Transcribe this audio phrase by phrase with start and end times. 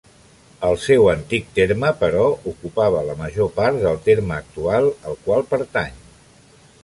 [0.69, 6.01] El seu antic terme, però, ocupava la major part del terme actual al qual pertany.